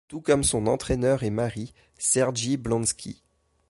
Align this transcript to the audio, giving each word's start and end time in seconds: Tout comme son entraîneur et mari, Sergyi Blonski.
Tout 0.07 0.19
comme 0.19 0.43
son 0.43 0.65
entraîneur 0.65 1.21
et 1.21 1.29
mari, 1.29 1.75
Sergyi 1.99 2.57
Blonski. 2.57 3.21